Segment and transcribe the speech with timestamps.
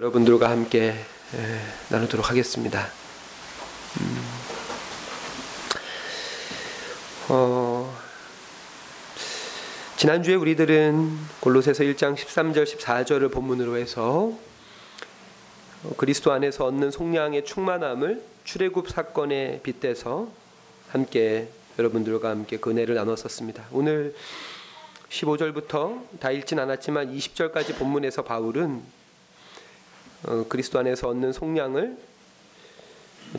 [0.00, 0.94] 여러분들과 함께
[1.90, 2.86] 나누도록 하겠습니다.
[4.00, 4.22] 음,
[7.28, 7.98] 어,
[9.98, 14.32] 지난주에 우리들은 골로새서 1장 13절 14절을 본문으로 해서
[15.98, 20.30] 그리스도 안에서 얻는 속량의 충만함을 출애굽 사건에 빗대서
[20.88, 23.66] 함께 여러분들과 함께 그 은혜를 나눴었습니다.
[23.70, 24.14] 오늘
[25.10, 28.99] 15절부터 다 읽진 않았지만 20절까지 본문에서 바울은
[30.26, 31.96] 어, 그리스도 안에서 얻는 속량을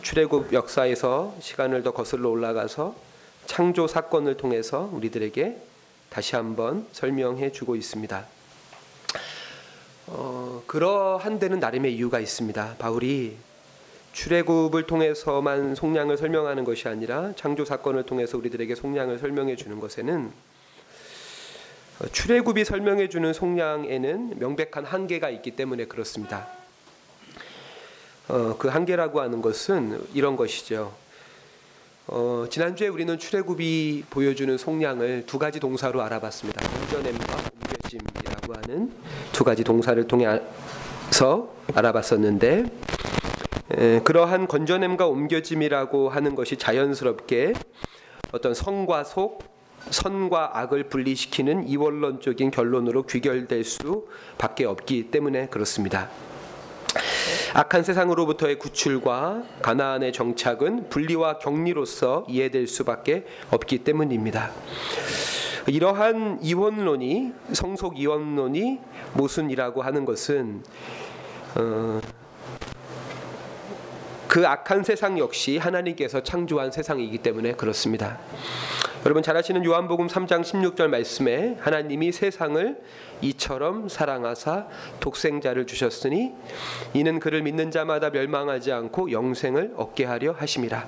[0.02, 2.96] 출애굽 역사에서 시간을 더 거슬러 올라가서
[3.46, 5.58] 창조 사건을 통해서 우리들에게
[6.10, 8.26] 다시 한번 설명해 주고 있습니다.
[10.08, 12.76] 어, 그러한 데는 나름의 이유가 있습니다.
[12.80, 13.38] 바울이
[14.13, 20.32] 출애굽을 통해서만 속량을 설명하는 것이 아니라 창조 사건을 통해서 우리들에게 속량을 설명해 주는 것에는
[22.00, 26.61] 어, 출애굽이 설명해 주는 속량에는 명백한 한계가 있기 때문에 그렇습니다.
[28.31, 30.93] 어, 그 한계라고 하는 것은 이런 것이죠.
[32.07, 36.62] 어, 지난주에 우리는 출애굽이 보여주는 속량을 두 가지 동사로 알아봤습니다.
[36.65, 38.93] 건져냄과 옮겨짐이라고 하는
[39.34, 42.63] 두 가지 동사를 통해서 알아봤었는데
[43.71, 47.51] 에, 그러한 건져냄과 옮겨짐이라고 하는 것이 자연스럽게
[48.32, 49.43] 어떤 성과 속,
[49.90, 56.10] 선과 악을 분리시키는 이원론적인 결론으로 귀결될 수밖에 없기 때문에 그렇습니다.
[57.54, 64.52] 악한 세상으로부터의 구출과 가나안의 정착은 분리와 격리로서 이해될 수밖에 없기 때문입니다.
[65.68, 68.79] 이러한 이원론이 성속 이원론이
[69.13, 70.63] 모순이라고 하는 것은
[71.56, 72.00] 어,
[74.29, 78.18] 그 악한 세상 역시 하나님께서 창조한 세상이기 때문에 그렇습니다.
[79.03, 82.80] 여러분 잘 아시는 요한복음 3장 16절 말씀에 하나님이 세상을
[83.22, 84.68] 이처럼 사랑하사
[85.00, 86.34] 독생자를 주셨으니
[86.94, 90.88] 이는 그를 믿는 자마다 멸망하지 않고 영생을 얻게 하려 하심이라.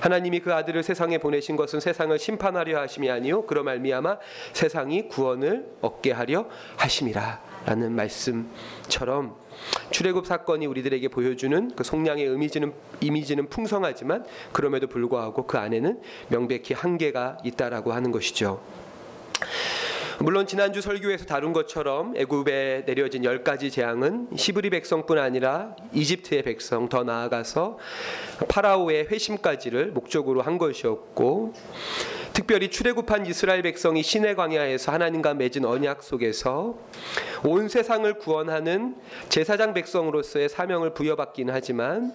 [0.00, 4.18] 하나님이 그 아들을 세상에 보내신 것은 세상을 심판하려 하심이 아니요 그로 말미암아
[4.52, 9.43] 세상이 구원을 얻게 하려 하심이라라는 말씀처럼
[9.90, 17.38] 출애굽 사건이 우리들에게 보여주는 그 속량의 이미지는 이미지는 풍성하지만 그럼에도 불구하고 그 안에는 명백히 한계가
[17.44, 18.60] 있다라고 하는 것이죠.
[20.20, 26.88] 물론 지난주 설교에서 다룬 것처럼 애굽에 내려진 열 가지 재앙은 시브리 백성뿐 아니라 이집트의 백성
[26.88, 27.78] 더 나아가서
[28.48, 31.52] 파라오의 회심까지를 목적으로 한 것이었고
[32.44, 36.76] 특별히 출애굽한 이스라엘 백성이 시내 광야에서 하나님과 맺은 언약 속에서
[37.42, 38.96] 온 세상을 구원하는
[39.30, 42.12] 제사장 백성으로서의 사명을 부여받긴 하지만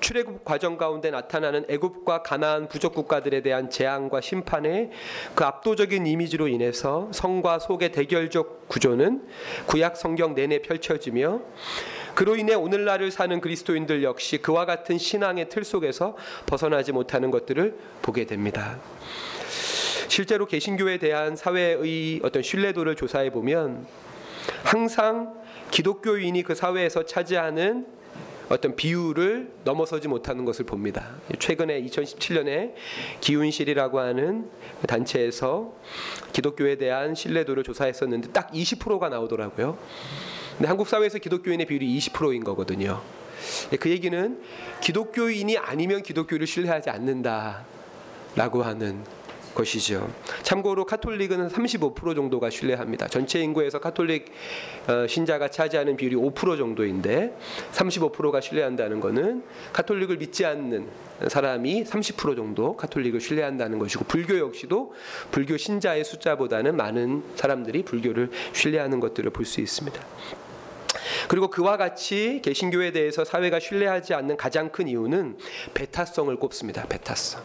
[0.00, 4.90] 출애굽 과정 가운데 나타나는 애굽과 가나안 부족 국가들에 대한 재앙과 심판의
[5.36, 9.28] 그 압도적인 이미지로 인해서 성과 속의 대결적 구조는
[9.66, 11.40] 구약 성경 내내 펼쳐지며
[12.20, 18.26] 그로 인해 오늘날을 사는 그리스도인들 역시 그와 같은 신앙의 틀 속에서 벗어나지 못하는 것들을 보게
[18.26, 18.78] 됩니다.
[20.06, 23.86] 실제로 개신교에 대한 사회의 어떤 신뢰도를 조사해 보면
[24.64, 25.32] 항상
[25.70, 27.86] 기독교인이 그 사회에서 차지하는
[28.50, 31.14] 어떤 비율을 넘어서지 못하는 것을 봅니다.
[31.38, 32.74] 최근에 2017년에
[33.22, 34.50] 기운실이라고 하는
[34.86, 35.72] 단체에서
[36.34, 39.78] 기독교에 대한 신뢰도를 조사했었는데 딱 20%가 나오더라고요.
[40.60, 43.00] 근데 한국 사회에서 기독교인의 비율이 20%인 거거든요.
[43.80, 44.42] 그 얘기는
[44.82, 49.02] 기독교인이 아니면 기독교를 신뢰하지 않는다라고 하는
[49.54, 50.12] 것이죠.
[50.42, 53.08] 참고로 카톨릭은 35% 정도가 신뢰합니다.
[53.08, 54.26] 전체 인구에서 카톨릭
[54.86, 57.34] 어, 신자가 차지하는 비율이 5% 정도인데
[57.72, 59.42] 35%가 신뢰한다는 것은
[59.72, 60.88] 카톨릭을 믿지 않는
[61.26, 64.92] 사람이 30% 정도 카톨릭을 신뢰한다는 것이고 불교 역시도
[65.30, 70.00] 불교 신자의 숫자보다는 많은 사람들이 불교를 신뢰하는 것들을 볼 수 있습니다.
[71.30, 75.38] 그리고 그와 같이 개신교에 대해서 사회가 신뢰하지 않는 가장 큰 이유는
[75.74, 76.84] 배타성을 꼽습니다.
[76.88, 77.40] 배타성.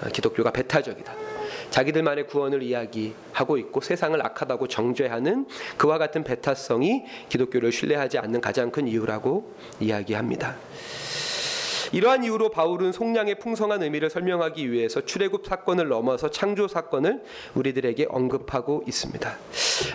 [0.00, 1.12] 아, 기독교가 배타적이다.
[1.68, 5.46] 자기들만의 구원을 이야기하고 있고 세상을 악하다고 정죄하는
[5.76, 10.56] 그와 같은 배타성이 기독교를 신뢰하지 않는 가장 큰 이유라고 이야기합니다.
[11.92, 17.22] 이러한 이유로 바울은 속량의 풍성한 의미를 설명하기 위해서 출애굽 사건을 넘어서 창조 사건을
[17.54, 19.38] 우리들에게 언급하고 있습니다.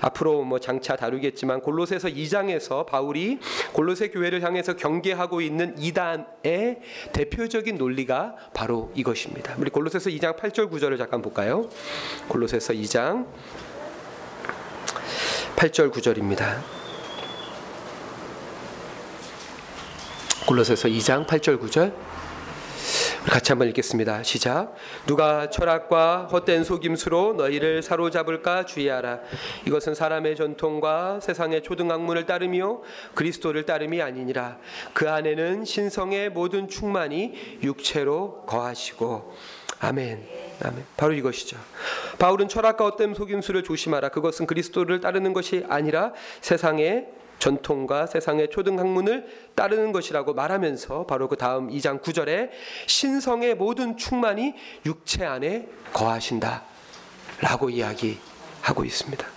[0.02, 3.40] 앞으로 뭐 장차 다루겠지만 골로새서 2장에서 바울이
[3.74, 6.82] 골로새 교회를 향해서 경계하고 있는 이단의
[7.14, 9.56] 대표적인 논리가 바로 이것입니다.
[9.58, 11.68] 우리 골로새서 2장 8절 9절을 잠깐 볼까요?
[12.28, 13.26] 골로새서 2장
[15.56, 16.87] 8절 9절입니다.
[20.48, 21.94] 골로새서 2장 8절 9절
[23.30, 24.24] 같이 한번 읽겠습니다.
[24.24, 24.74] 시작.
[25.06, 29.20] 누가 철학과 헛된 속임수로 너희를 사로잡을까 주의하라.
[29.66, 32.80] 이것은 사람의 전통과 세상의 초등학문을 따르며
[33.14, 34.58] 그리스도를 따름이 아니니라.
[34.94, 39.36] 그 안에는 신성의 모든 충만이 육체로 거하시고
[39.80, 40.26] 아멘.
[40.64, 40.86] 아멘.
[40.96, 41.58] 바로 이것이죠.
[42.20, 44.10] 바울은 철학과 헛된 속임수를 조심하라.
[44.10, 51.36] 그것은 그리스도를 따르는 것이 아니라 세상의 전통과 세상의 초등 학문을 따르는 것이라고 말하면서 바로 그
[51.36, 52.50] 다음 2장 9절에
[52.88, 54.54] 신성의 모든 충만이
[54.86, 56.64] 육체 안에 거하신다
[57.42, 59.28] 라고 이야기하고 있습니다.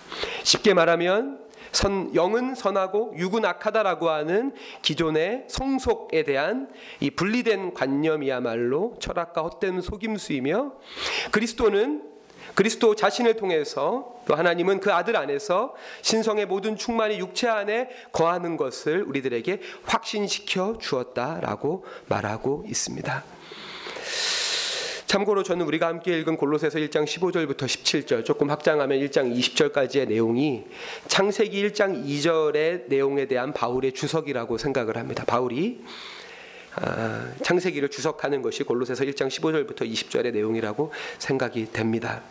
[0.43, 1.39] 쉽게 말하면
[1.71, 6.69] 선, 영은 선하고 육은 악하다라고 하는 기존의 성속에 대한
[6.99, 10.73] 이 분리된 관념이야말로 철학과 헛된 속임수이며
[11.31, 12.10] 그리스도는
[12.55, 19.03] 그리스도 자신을 통해서 또 하나님은 그 아들 안에서 신성의 모든 충만이 육체 안에 거하는 것을
[19.03, 23.23] 우리들에게 확신시켜 주었다라고 말하고 있습니다.
[25.11, 30.63] 참고로 저는 우리가 함께 읽은 골로새서 1장 15절부터 17절 조금 확장하면 1장 20절까지의 내용이
[31.07, 35.25] 창세기 1장 2절의 내용에 대한 바울의 주석이라고 생각을 합니다.
[35.25, 35.81] 바울이
[36.75, 42.21] 아, 창세기를 주석하는 것이 골로새서 1장 15절부터 20절의 내용이라고 생각이 됩니다.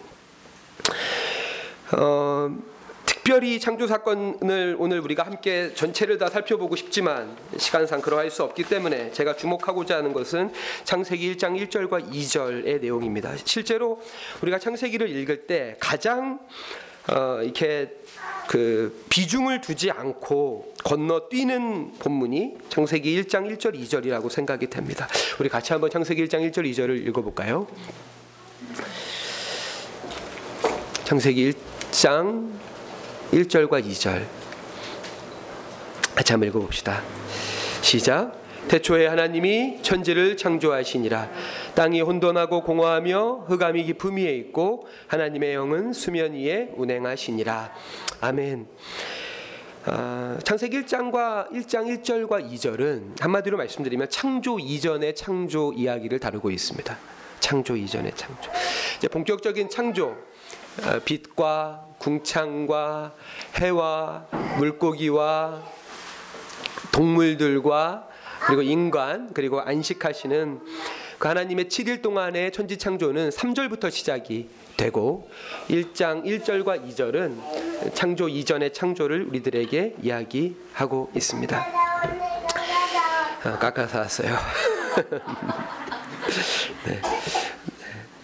[1.93, 2.57] 어,
[3.05, 9.13] 특별히 창조 사건을 오늘 우리가 함께 전체를 다 살펴보고 싶지만 시간상 그러할 수 없기 때문에
[9.13, 10.53] 제가 주목하고자 하는 것은
[10.85, 13.33] 창세기 1장 1절과 2절의 내용입니다.
[13.45, 14.01] 실제로
[14.43, 16.39] 우리가 창세기를 읽을 때 가장
[17.09, 17.91] 어, 이렇게
[18.49, 25.09] 그 비중을 두지 않고 건너뛰는 본문이 창세기 1장 1절 2절이라고 생각이 됩니다.
[25.39, 27.67] 우리 같이 한번 창세기 1장 1절 2절을 읽어볼까요?
[31.11, 31.51] 창세기
[31.91, 32.53] 1장
[33.33, 34.25] 1절과 2절
[36.15, 37.03] 같이 한번 읽어봅시다.
[37.83, 38.41] 시작.
[38.69, 41.29] 태초에 하나님이 천지를 창조하시니라
[41.75, 47.75] 땅이 혼돈하고 공허하며 흑암이 깊음 위에 있고 하나님의 영은 수면 위에 운행하시니라
[48.21, 48.69] 아멘.
[49.87, 56.97] 아, 창세기 1장과 1장 1절과 2절은 한마디로 말씀드리면 창조 이전의 창조 이야기를 다루고 있습니다.
[57.41, 58.49] 창조 이전의 창조.
[58.99, 60.30] 이제 본격적인 창조 아,
[61.05, 63.13] 빛과 궁창과
[63.57, 64.27] 해와
[64.59, 65.63] 물고기와
[66.93, 68.09] 동물들과
[68.41, 70.61] 그리고 인간 그리고 안식하시는
[71.19, 75.31] 그 하나님의 7일 동안의 천지 창조는 3절부터 시작이 되고
[75.69, 81.67] 1장 1절과 2절은 창조 이전의 창조를 우리들에게 이야기하고 있습니다.
[83.43, 84.37] 아, 깎아서 왔어요.
[86.87, 87.01] 네.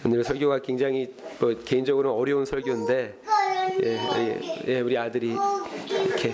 [0.07, 3.19] 오늘 설교가 굉장히 뭐 개인적으로 어려운 설교인데
[3.83, 5.35] 예, 예, 예, 우리 아들이
[5.89, 6.33] 이렇게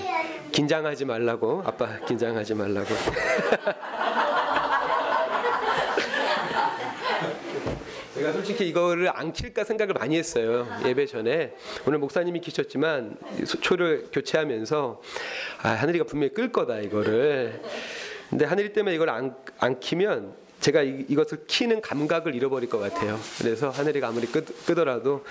[0.52, 2.90] 긴장하지 말라고 아빠 긴장하지 말라고.
[8.14, 11.56] 제가 솔직히 이거를 안 킬까 생각을 많이 했어요 예배 전에.
[11.88, 13.18] 오늘 목사님이 키셨지만
[13.62, 15.02] 초를 교체하면서
[15.64, 17.60] 아, 하늘이가 분명히 끌 거다 이거를.
[18.30, 23.20] 근데 하늘이 때문에 이걸 안, 안 키면 제가 이, 것을 키는 감각을 잃어버릴 것 같아요.
[23.38, 25.26] 그래서 하늘이가 아무리 끄, 끄더라도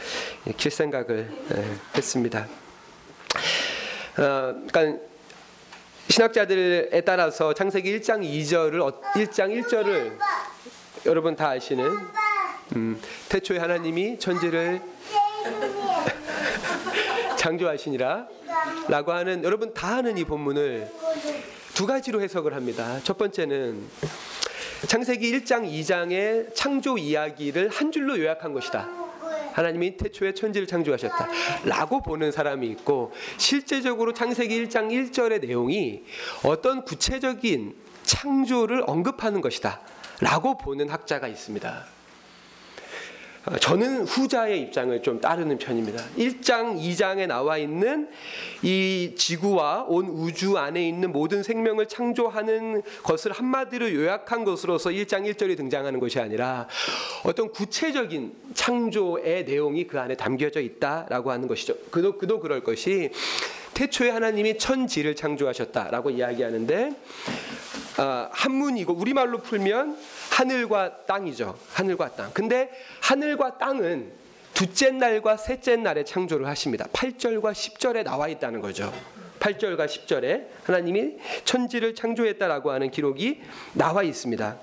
[0.59, 1.65] 킬 생각을 예,
[1.97, 2.47] 했습니다.
[4.19, 5.03] 어, 그러니까
[6.11, 10.19] 신학자들에 따라서 창세기 1장 2절을 1장 1절을
[11.07, 11.89] 여러분 다 아시는
[12.77, 13.01] 음,
[13.31, 14.83] 태초에 하나님이 천지를
[17.39, 18.29] 창조하시니라
[18.89, 20.93] 라고 하는 여러분 다 아는 이 본문을
[21.73, 23.01] 두 가지로 해석을 합니다.
[23.03, 23.89] 첫 번째는
[24.87, 28.89] 창세기 1장 2장의 창조 이야기를 한 줄로 요약한 것이다.
[29.53, 31.29] 하나님이 태초에 천지를 창조하셨다.
[31.65, 36.03] 라고 보는 사람이 있고 실제적으로 창세기 1장 1절의 내용이
[36.43, 39.81] 어떤 구체적인 창조를 언급하는 것이다.
[40.21, 41.85] 라고 보는 학자가 있습니다.
[43.45, 46.05] 어, 저는 후자의 입장을 좀 따르는 편입니다.
[46.17, 48.09] 1장, 2장에 나와 있는
[48.63, 55.57] 이 지구와 온 우주 안에 있는 모든 생명을 창조하는 것을 한마디로 요약한 것으로서 1장 1절이
[55.57, 56.69] 등장하는 것이 아니라
[57.25, 61.75] 어떤 구체적인 창조의 내용이 그 안에 담겨져 있다라고 하는 것이죠.
[61.91, 63.11] 그도 그도 그럴 것이
[63.75, 66.93] 태초에 하나님이 천지를 창조하셨다라고 이야기하는데
[67.97, 69.99] 아, 한문이고 우리말로 풀면
[70.31, 71.57] 하늘과 땅이죠.
[71.73, 72.31] 하늘과 땅.
[72.33, 72.71] 근데
[73.03, 74.13] 하늘과 땅은
[74.55, 76.87] 둘째 날과 셋째 날에 창조를 하십니다.
[76.93, 78.93] 8절과 10절에 나와 있다는 거죠.
[79.41, 84.57] 8절과 10절에 하나님이 천지를 창조했다라고 하는 기록이 나와 있습니다.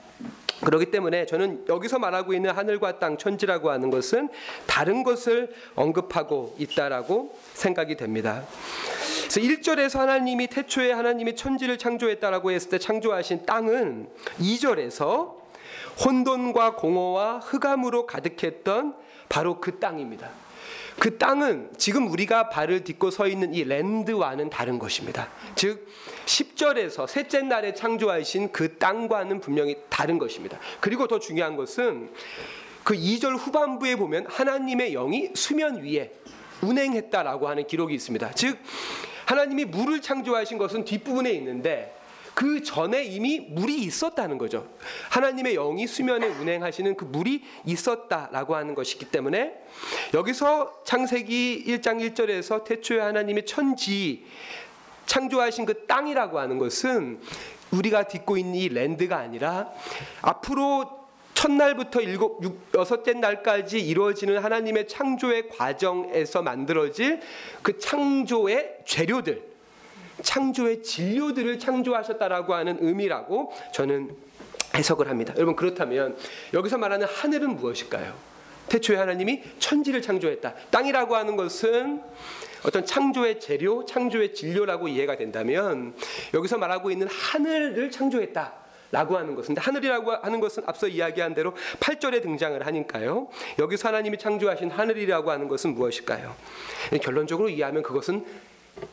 [0.64, 4.30] 그렇기 때문에 저는 여기서 말하고 있는 하늘과 땅 천지라고 하는 것은
[4.68, 8.44] 다른 것을 언급하고 있다라고 생각이 됩니다.
[9.32, 14.10] 그래서 1절에서 하나님이 태초에 하나님이 천지를 창조했다라고 했을 때 창조하신 땅은
[14.40, 15.36] 2절에서
[16.04, 18.96] 혼돈과 공허와 흑암으로 가득했던
[19.30, 20.32] 바로 그 땅입니다.
[20.98, 25.30] 그 땅은 지금 우리가 발을 딛고 서 있는 이 랜드와는 다른 것입니다.
[25.54, 25.88] 즉
[26.26, 30.58] 10절에서 셋째 날에 창조하신 그 땅과는 분명히 다른 것입니다.
[30.80, 32.10] 그리고 더 중요한 것은
[32.84, 36.14] 그 2절 후반부에 보면 하나님의 영이 수면 위에
[36.62, 38.32] 운행했다라고 하는 기록이 있습니다.
[38.32, 38.58] 즉
[39.30, 41.96] 하나님이 물을 창조하신 것은 뒷부분에 있는데
[42.34, 44.68] 그 전에 이미 물이 있었다는 거죠.
[45.12, 49.54] 하나님의 영이 수면에 운행하시는 그 물이 있었다라고 하는 것이기 때문에
[50.16, 54.26] 여기서 창세기 1장 1절에서 태초에 하나님의 천지
[55.06, 57.20] 창조하신 그 땅이라고 하는 것은
[57.70, 59.70] 우리가 딛고 있는 이 랜드가 아니라
[60.24, 60.99] 앞으로
[61.40, 67.22] 첫날부터 일곱, 육, 여섯째 날까지 이루어지는 하나님의 창조의 과정에서 만들어질
[67.62, 69.42] 그 창조의 재료들,
[70.22, 74.14] 창조의 진료들을 창조하셨다라고 하는 의미라고 저는
[74.76, 75.34] 해석을 합니다.
[75.38, 76.18] 여러분 그렇다면
[76.54, 78.14] 여기서 말하는 하늘은 무엇일까요?
[78.68, 80.54] 태초에 하나님이 천지를 창조했다.
[80.72, 82.02] 땅이라고 하는 것은
[82.66, 85.96] 어떤 창조의 재료, 창조의 진료라고 이해가 된다면
[86.34, 88.69] 여기서 말하고 있는 하늘을 창조했다.
[88.92, 93.28] 라고 하는 것은 하늘이라고 하는 것은 앞서 이야기한 대로 8절에 등장을 하니까요.
[93.60, 96.36] 여기서 하나님이 창조하신 하늘이라고 하는 것은 무엇일까요?
[97.02, 98.26] 결론적으로 이해하면 그것은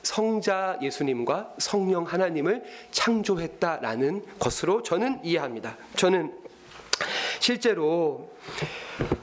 [0.02, 5.76] 성자 예수님과 성령 하나님을 창조했다라는 것으로 저는 이해합니다.
[5.96, 6.45] 저는
[7.46, 8.28] 실제로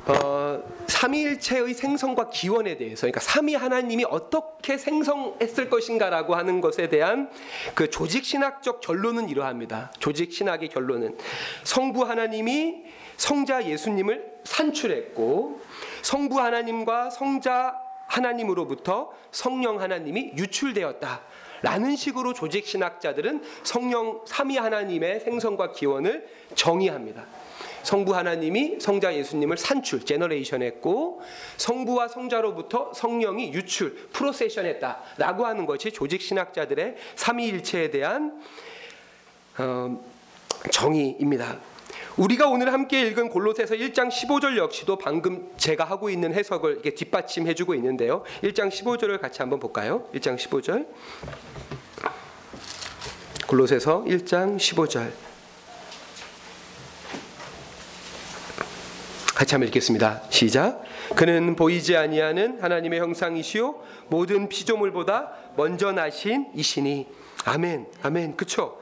[0.06, 7.30] 어, 삼위일체의 생성과 기원에 대해서, 그러니까 삼위 하나님이 어떻게 생성했을 것인가라고 하는 것에 대한
[7.76, 9.92] 그 조직 신학적 결론은 이러합니다.
[10.00, 11.18] 조직 신학의 결론은
[11.66, 12.84] 성부 하나님이
[13.18, 15.60] 성자 예수님을 산출했고,
[16.04, 17.78] 성부 하나님과 성자
[18.08, 21.24] 하나님으로부터 성령 하나님이 유출되었다.
[21.62, 26.26] 라는 식으로 조직 신학자들은 성령 삼위 하나님의 생성과 기원을
[26.56, 27.26] 정의합니다.
[27.84, 31.22] 성부 하나님이 성자 예수님을 산출, 제너레이션했고
[31.58, 38.42] 성부와 성자로부터 성령이 유출, 프로세션했다라고 하는 것이 조직 신학자들의 삼위일체에 대한
[39.58, 40.02] 어,
[40.72, 41.60] 정의입니다.
[42.18, 47.56] 우리가 오늘 함께 읽은 골로새서 1장 15절 역시도 방금 제가 하고 있는 해석을 이렇게 뒷받침해
[47.56, 48.24] 주고 있는데요.
[48.44, 50.08] 1장 15절을 같이 한번 볼까요?
[50.14, 50.88] 1장 15절.
[53.48, 55.33] 골로새서 1장 15절.
[59.36, 60.22] 같이 한번 읽겠습니다.
[60.30, 60.84] 시작.
[61.16, 67.08] 그는 보이지 아니하는 하나님의 형상이시요 모든 피조물보다 먼저 나신 이시니
[67.46, 67.88] 아멘.
[68.04, 68.36] 아멘.
[68.38, 68.80] 그렇죠?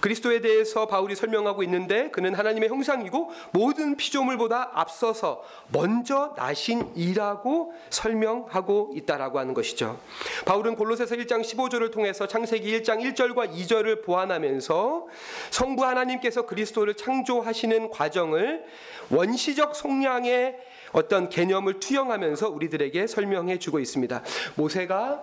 [0.00, 5.42] 그리스도에 대해서 바울이 설명하고 있는데 그는 하나님의 형상이고 모든 피조물보다 앞서서
[5.72, 9.98] 먼저 나신 이라고 설명하고 있다라고 하는 것이죠.
[10.46, 15.06] 바울은 골로새서 1장 15절을 통해서 창세기 1장 1절과 2절을 보완하면서
[15.50, 18.64] 성부 하나님께서 그리스도를 창조하시는 과정을
[19.10, 20.56] 원시적 성량의
[20.92, 24.22] 어떤 개념을 투영하면서 우리들에게 설명해 주고 있습니다.
[24.56, 25.22] 모세가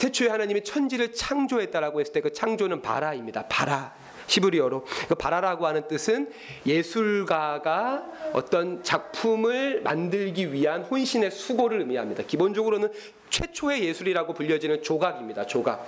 [0.00, 3.46] 태초에 하나님이 천지를 창조했다라고 했을 때 그 창조는 바라입니다.
[3.48, 3.94] 바라.
[4.28, 6.30] 히브리어로 그 바라라고 하는 뜻은
[6.66, 12.22] 예술가가 어떤 작품을 만들기 위한 혼신의 수고를 의미합니다.
[12.24, 12.92] 기본적으로는
[13.30, 15.46] 최초의 예술이라고 불려지는 조각입니다.
[15.46, 15.86] 조각.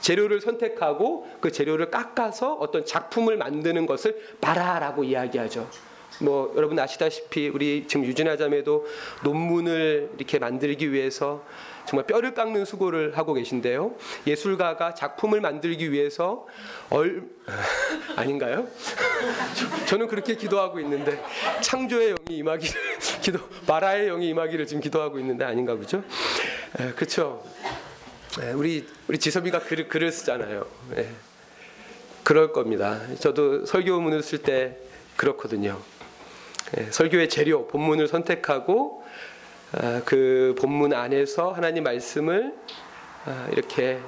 [0.00, 5.68] 재료를 선택하고 그 재료를 깎아서 어떤 작품을 만드는 것을 바라라고 이야기하죠.
[6.20, 8.86] 뭐 여러분 아시다시피 우리 지금 유진아 자매도
[9.24, 11.44] 논문을 이렇게 만들기 위해서
[11.86, 13.94] 정말 뼈를 깎는 수고를 하고 계신데요.
[14.26, 16.46] 예술가가 작품을 만들기 위해서
[16.88, 17.24] 얼
[18.16, 18.66] 아닌가요?
[19.86, 21.22] 저는 그렇게 기도하고 있는데
[21.60, 22.80] 창조의 영이 임하기를
[23.20, 26.02] 기도 마라의 영이 임하기를 지금 기도하고 있는데 아닌가 보죠?
[26.96, 27.44] 그렇죠.
[28.54, 30.66] 우리 우리 지섭이가 글을 글을 쓰잖아요.
[30.96, 31.08] 에,
[32.24, 33.00] 그럴 겁니다.
[33.20, 34.78] 저도 설교문을 쓸 때
[35.16, 35.80] 그렇거든요.
[36.76, 39.04] 에, 설교의 재료 본문을 선택하고
[39.72, 42.54] 아, 그 본문 안에서 하나님 말씀을
[43.26, 44.00] 아, 이렇게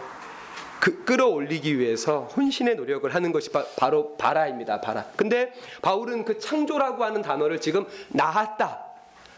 [0.81, 4.81] 그 끌어올리기 위해서 혼신의 노력을 하는 것이 바, 로 바라입니다.
[4.81, 5.07] 바라.
[5.17, 8.85] 근데 바울은 그 창조라고 하는 단어를 지금 낳았다.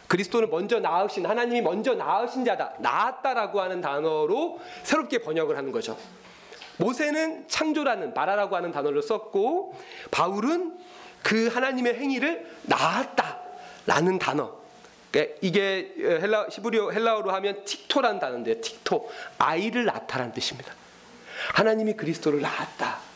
[0.09, 2.75] 그리스도는 먼저 낳으신 하나님이 먼저 낳으신 자다.
[2.79, 5.97] 낳았다라고 하는 단어로 새롭게 번역을 하는 거죠.
[6.79, 9.75] 모세는 창조라는 바라라고 하는 단어를 썼고
[10.11, 10.78] 바울은
[11.23, 14.59] 그 하나님의 행위를 낳았다라는 단어
[15.11, 20.73] 그러니까 이게 헬라 히브리어 헬라어로 하면 틱토란 단어인데 틱토 아이를 낳다라는 뜻입니다.
[21.55, 23.08] 하나님이 그리스도를 낳았다.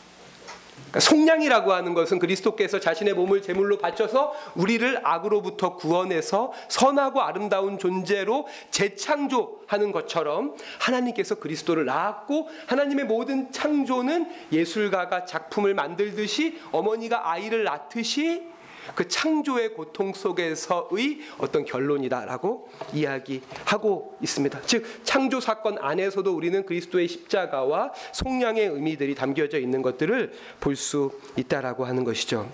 [0.93, 8.47] 그러니까 속량이라고 하는 것은 그리스도께서 자신의 몸을 제물로 바쳐서 우리를 악으로부터 구원해서 선하고 아름다운 존재로
[8.69, 18.52] 재창조하는 것처럼 하나님께서 그리스도를 낳았고 하나님의 모든 창조는 예술가가 작품을 만들듯이 어머니가 아이를 낳듯이
[18.95, 24.61] 그 창조의 고통 속에서의 어떤 결론이다라고 이야기하고 있습니다.
[24.65, 31.85] 즉 창조 사건 안에서도 우리는 그리스도의 십자가와 속량의 의미들이 담겨져 있는 것들을 볼 수 있다라고
[31.85, 32.49] 하는 것이죠.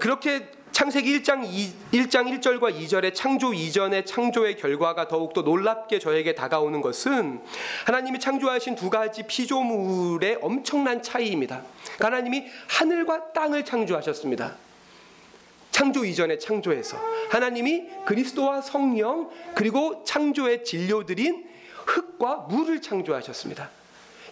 [0.00, 6.80] 그렇게 창세기 1장 2, 1장 1절과 2절의 창조 이전의 창조의 결과가 더욱더 놀랍게 저에게 다가오는
[6.80, 7.40] 것은
[7.86, 11.62] 하나님이 창조하신 두 가지 피조물의 엄청난 차이입니다.
[12.00, 14.56] 하나님이 하늘과 땅을 창조하셨습니다.
[15.70, 16.96] 창조 이전의 창조에서
[17.30, 21.48] 하나님이 그리스도와 성령 그리고 창조의 진료들인
[21.86, 23.70] 흙과 물을 창조하셨습니다.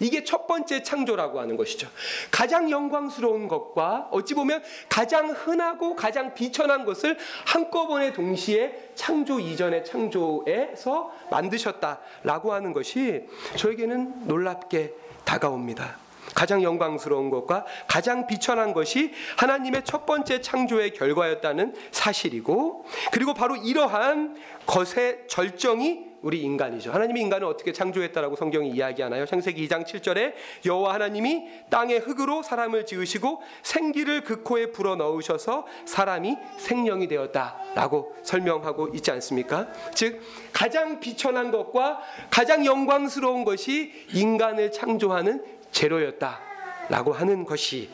[0.00, 1.88] 이게 첫 번째 창조라고 하는 것이죠.
[2.30, 7.16] 가장 영광스러운 것과 어찌 보면 가장 흔하고 가장 비천한 것을
[7.46, 16.01] 한꺼번에 동시에 창조 이전의 창조에서 만드셨다라고 하는 것이 저에게는 놀랍게 다가옵니다.
[16.34, 24.36] 가장 영광스러운 것과 가장 비천한 것이 하나님의 첫 번째 창조의 결과였다는 사실이고 그리고 바로 이러한
[24.66, 26.92] 것의 절정이 우리 인간이죠.
[26.92, 29.26] 하나님이 인간을 어떻게 창조했다라고 성경이 이야기하나요?
[29.26, 30.34] 창세기 2장 7절에
[30.64, 38.90] 여호와 하나님이 땅의 흙으로 사람을 지으시고 생기를 그 코에 불어 넣으셔서 사람이 생명이 되었다라고 설명하고
[38.94, 39.66] 있지 않습니까?
[39.94, 40.22] 즉
[40.52, 47.90] 가장 비천한 것과 가장 영광스러운 것이 인간을 창조하는 재료였다라고 하는 것이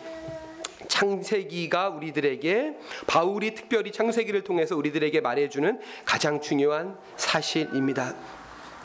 [0.89, 8.15] 창세기가 우리들에게 바울이 특별히 창세기를 통해서 우리들에게 말해주는 가장 중요한 사실입니다.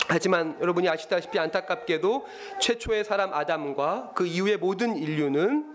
[0.08, 2.26] 하지만 여러분이 아시다시피 안타깝게도
[2.60, 5.74] 최초의 사람 아담과 그 이후의 모든 인류는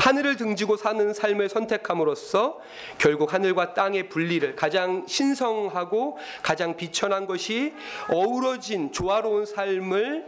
[0.00, 2.58] 하늘을 등지고 사는 삶을 선택함으로써
[2.96, 7.74] 결국 하늘과 땅의 분리를 가장 신성하고 가장 비천한 것이
[8.08, 10.26] 어우러진 조화로운 삶을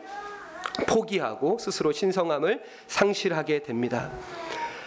[0.87, 4.11] 포기하고 스스로 신성함을 상실하게 됩니다.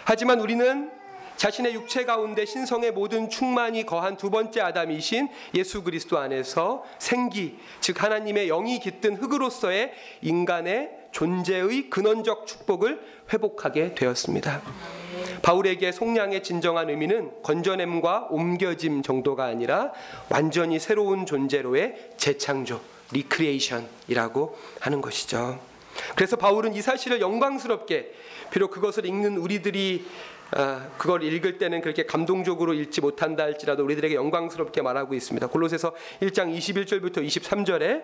[0.06, 0.92] 하지만 우리는
[1.38, 8.04] 자신의 육체 가운데 신성의 모든 충만이 거한 두 번째 아담이신 예수 그리스도 안에서 생기, 즉
[8.04, 13.02] 하나님의 영이 깃든 흙으로서의 인간의 존재의 근원적 축복을
[13.34, 14.62] 회복하게 되었습니다.
[15.42, 19.92] 바울에게 속량의 진정한 의미는 건져냄과 옮겨짐 정도가 아니라
[20.30, 22.80] 완전히 새로운 존재로의 재창조,
[23.12, 25.60] re-creation이라고 하는 것이죠.
[26.16, 28.14] 그래서 바울은 이 사실을 영광스럽게
[28.52, 30.06] 비록 그것을 읽는 우리들이
[30.54, 35.48] 아, 그걸 읽을 때는 그렇게 감동적으로 읽지 못한다 할지라도 우리들에게 영광스럽게 말하고 있습니다.
[35.48, 38.04] 골로새서 1장 21절부터 23절에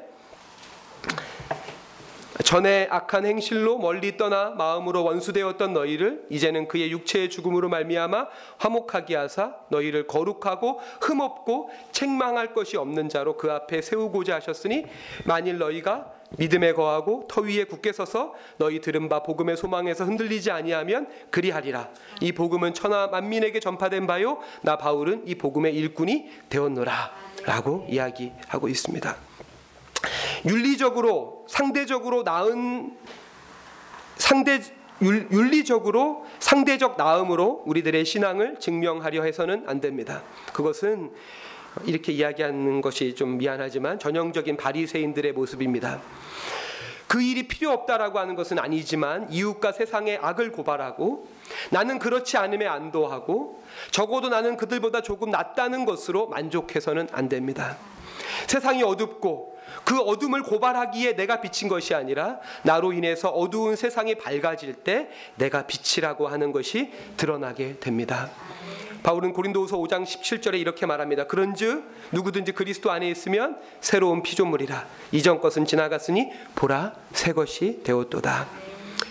[2.44, 9.56] 전에 악한 행실로 멀리 떠나 마음으로 원수되었던 너희를 이제는 그의 육체의 죽음으로 말미암아 화목하게 하사
[9.70, 14.86] 너희를 거룩하고 흠없고 책망할 것이 없는 자로 그 앞에 세우고자 하셨으니
[15.26, 21.08] 만일 너희가 믿음에 거하고 터 위에 굳게 서서 너희 들은 바 복음의 소망에서 흔들리지 아니하면
[21.32, 21.90] 그리하리라.
[22.22, 24.40] 이 복음은 천하 만민에게 전파된 바요.
[24.62, 29.27] 나 바울은 이 복음의 일꾼이 되었노라.라고 이야기하고 있습니다.
[30.46, 32.98] 윤리적으로 상대적으로 나은
[34.16, 34.62] 상대
[35.02, 40.24] 윤리적으로 상대적 나음으로 우리들의 신앙을 증명하려 해서는 안 됩니다.
[40.54, 41.12] 그것은
[41.86, 46.02] 이렇게 이야기하는 것이 좀 미안하지만 전형적인 바리새인들의 모습입니다.
[47.08, 51.28] 그 일이 필요 없다라고 하는 것은 아니지만 이웃과 세상의 악을 고발하고
[51.70, 57.78] 나는 그렇지 않음에 안도하고 적어도 나는 그들보다 조금 낫다는 것으로 만족해서는 안 됩니다.
[58.48, 65.10] 세상이 어둡고 그 어둠을 고발하기에 내가 비친 것이 아니라 나로 인해서 어두운 세상이 밝아질 때
[65.36, 68.30] 내가 빛이라고 하는 것이 드러나게 됩니다.
[69.04, 71.28] 바울은 고린도후서 5장 17절에 이렇게 말합니다.
[71.28, 78.48] 그런즉 누구든지 그리스도 안에 있으면 새로운 피조물이라 이전 것은 지나갔으니 보라 새 것이 되었도다.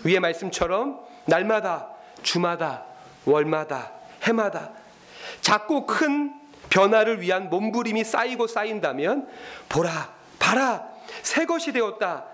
[0.05, 1.89] 위의 말씀처럼 날마다
[2.23, 2.85] 주마다
[3.25, 4.73] 월마다 해마다
[5.41, 6.35] 작고 큰
[6.71, 9.29] 변화를 위한 몸부림이 쌓이고 쌓인다면
[9.69, 10.89] 보라 봐라
[11.23, 12.25] 새 것이 되었다.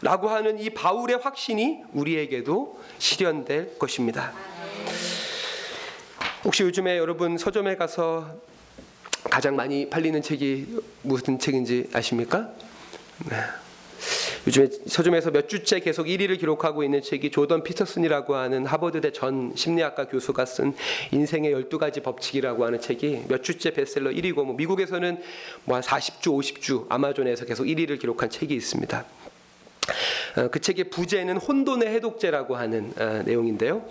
[0.00, 4.32] 라고 하는 이 바울의 확신이 우리에게도 실현될 것입니다.
[6.44, 8.34] 혹시 요즘에 여러분 서점에 가서
[9.30, 12.50] 가장 많이 팔리는 책이 무슨 책인지 아십니까?
[14.44, 14.46] 네.
[14.46, 20.08] 요즘에 서점에서 몇 주째 계속 1위를 기록하고 있는 책이 조던 피터슨이라고 하는 하버드대 전 심리학과
[20.08, 20.74] 교수가 쓴
[21.12, 25.20] 인생의 12가지 법칙이라고 하는 책이 몇 주째 베스트셀러 1위고 뭐 미국에서는
[25.64, 29.04] 뭐 한 40주, 50주 아마존에서 계속 1위를 기록한 책이 있습니다.
[30.36, 33.84] 어, 그 책의 부제는 혼돈의 해독제라고 하는 어, 내용인데요.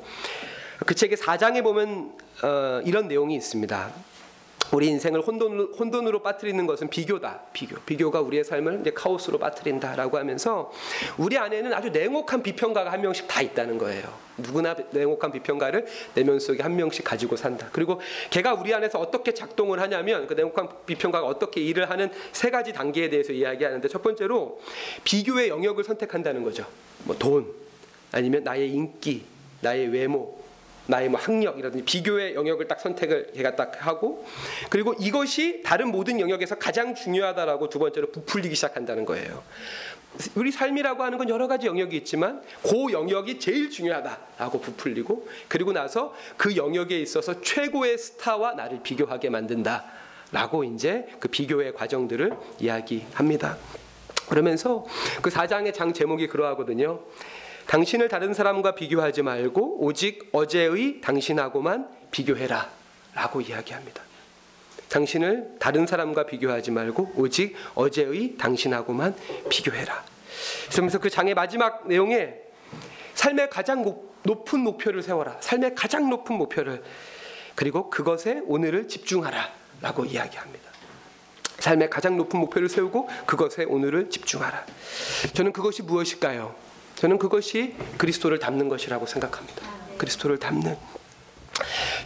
[0.86, 3.94] 그 책의 4장에 보면 어, 이런 내용이 있습니다.
[4.74, 7.42] 우리 인생을 혼돈으로, 혼돈으로 빠뜨리는 것은 비교다.
[7.52, 7.80] 비교.
[7.82, 10.72] 비교가 우리의 삶을 이제 카오스로 빠뜨린다라고 하면서
[11.18, 14.04] 우리 안에는 아주 냉혹한 비평가가 한 명씩 다 있다는 거예요.
[14.38, 17.70] 누구나 냉혹한 비평가를 내면 속에 한 명씩 가지고 산다.
[17.72, 22.72] 그리고 걔가 우리 안에서 어떻게 작동을 하냐면 그 냉혹한 비평가가 어떻게 일을 하는 세 가지
[22.72, 24.60] 단계에 대해서 이야기하는데 첫 번째로
[25.04, 26.66] 비교의 영역을 선택한다는 거죠.
[27.04, 27.46] 뭐 돈,
[28.12, 29.26] 아니면 나의 인기,
[29.62, 30.40] 나의 외모,
[30.88, 34.26] 나의 뭐 학력이라든지 비교의 영역을 딱 선택을 걔가 딱 하고
[34.70, 39.44] 그리고 이것이 다른 모든 영역에서 가장 중요하다라고 두 번째로 부풀리기 시작한다는 거예요.
[40.36, 46.13] 우리 삶이라고 하는 건 여러 가지 영역이 있지만 그 영역이 제일 중요하다라고 부풀리고 그리고 나서
[46.36, 53.58] 그 영역에 있어서 최고의 스타와 나를 비교하게 만든다라고 이제 그 비교의 과정들을 이야기합니다.
[54.28, 54.86] 그러면서
[55.22, 57.02] 그 4장의 장 제목이 그러하거든요.
[57.67, 62.69] 당신을 다른 사람과 비교하지 말고 오직 어제의 당신하고만 비교해라
[63.13, 64.02] 라고 이야기합니다.
[64.89, 69.15] 당신을 다른 사람과 비교하지 말고 오직 어제의 당신하고만
[69.50, 70.04] 비교해라.
[70.69, 72.36] 그러면서 그 장의 마지막 내용에
[73.15, 75.38] 삶의 가장 목- 높은 목표를 세워라.
[75.39, 76.84] 삶의 가장 높은 목표를
[77.56, 79.50] 그리고 그것에 오늘을 집중하라
[79.82, 80.69] 라고 이야기합니다.
[81.60, 84.65] 삶의 가장 높은 목표를 세우고 그것에 오늘을 집중하라.
[85.34, 86.56] 저는 그것이 무엇일까요?
[86.95, 89.67] 저는 그것이 그리스도를 닮는 것이라고 생각합니다.
[89.97, 90.77] 그리스도를 닮는.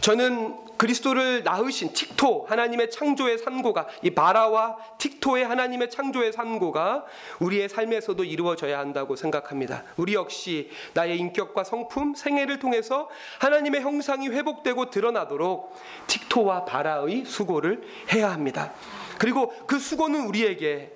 [0.00, 7.04] 저는 그리스도를 낳으신 틱토 하나님의 창조의 산고가 이 바라와 틱토의 하나님의 창조의 산고가
[7.40, 9.84] 우리의 삶에서도 이루어져야 한다고 생각합니다.
[9.96, 13.08] 우리 역시 나의 인격과 성품, 생애를 통해서
[13.40, 15.74] 하나님의 형상이 회복되고 드러나도록
[16.06, 18.74] 틱토와 바라의 수고를 해야 합니다.
[19.18, 20.92] 그리고 그 수고는 우리에게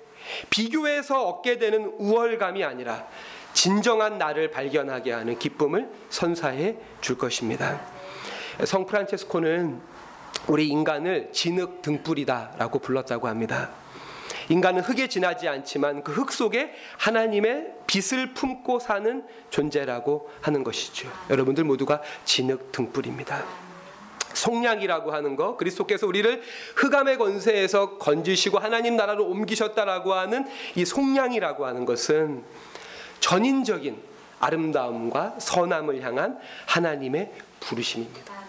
[0.51, 3.07] 비교해서 얻게 되는 우월감이 아니라
[3.53, 7.81] 진정한 나를 발견하게 하는 기쁨을 선사해 줄 것입니다.
[8.65, 9.81] 성 프란체스코는
[10.47, 13.69] 우리 인간을 진흙 등불이다라고 불렀다고 합니다.
[14.49, 21.09] 인간은 흙에 지나지 않지만 그 흙 속에 하나님의 빛을 품고 사는 존재라고 하는 것이죠.
[21.29, 23.43] 여러분들 모두가 진흙 등불입니다.
[24.33, 26.41] 속량이라고 하는 거 그리스도께서 우리를
[26.75, 32.43] 흑암의 권세에서 건지시고 하나님 나라로 옮기셨다라고 하는 이 속량이라고 하는 것은
[33.21, 33.97] 전인적인
[34.39, 37.31] 아름다움과 선함을 향한 하나님의
[37.61, 38.41] 부르심입니다.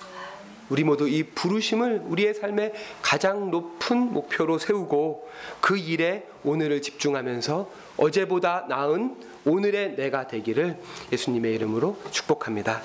[0.68, 5.28] 우리 모두 이 부르심을 우리의 삶의 가장 높은 목표로 세우고
[5.60, 10.78] 그 일에 오늘을 집중하면서 어제보다 나은 오늘의 내가 되기를
[11.12, 12.80] 예수님의 이름으로 축복합니다.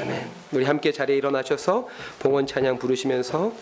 [0.00, 0.30] 아멘.
[0.52, 1.88] 우리 함께 자리에 일어나셔서
[2.20, 3.52] 봉헌 찬양 부르시면서